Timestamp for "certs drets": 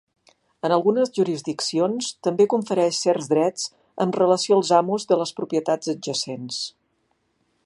3.09-3.69